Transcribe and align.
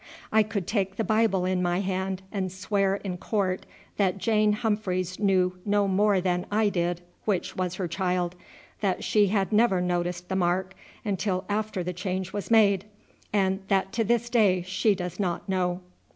I 0.31 0.41
could 0.41 0.65
take 0.65 0.95
the 0.95 1.03
Bible 1.03 1.45
in 1.45 1.61
my 1.61 1.79
hand 1.81 2.23
and 2.31 2.51
swear 2.51 2.95
in 2.95 3.17
court 3.17 3.67
that 3.97 4.17
Jane 4.17 4.53
Humphreys 4.53 5.19
knew 5.19 5.59
no 5.63 5.87
more 5.87 6.19
than 6.19 6.47
I 6.51 6.69
did 6.69 7.01
which 7.25 7.55
was 7.55 7.75
her 7.75 7.87
child, 7.87 8.33
that 8.79 9.03
she 9.03 9.27
had 9.27 9.51
never 9.51 9.79
noticed 9.79 10.27
the 10.27 10.35
mark 10.35 10.73
until 11.05 11.45
after 11.47 11.83
the 11.83 11.93
change 11.93 12.33
was 12.33 12.49
made, 12.49 12.85
and 13.31 13.59
that 13.67 13.93
to 13.93 14.03
this 14.03 14.27
day 14.27 14.63
she 14.63 14.95
does 14.95 15.19
not 15.19 15.47
know. 15.47 15.81